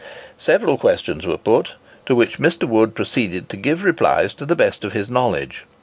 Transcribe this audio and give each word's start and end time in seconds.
Several 0.39 0.79
questions 0.79 1.27
were 1.27 1.37
put, 1.37 1.73
to 2.07 2.15
which 2.15 2.39
Mr. 2.39 2.67
Wood 2.67 2.95
proceeded 2.95 3.49
to 3.49 3.55
give 3.55 3.83
replies 3.83 4.33
to 4.33 4.47
the 4.47 4.55
best 4.55 4.83
of 4.83 4.93
his 4.93 5.11
knowledge. 5.11 5.65